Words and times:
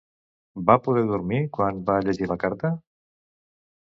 Va 0.69 0.77
poder 0.85 1.01
dormir 1.09 1.41
quan 1.59 1.83
va 1.91 1.99
llegir 2.07 2.31
la 2.31 2.39
carta? 2.47 2.75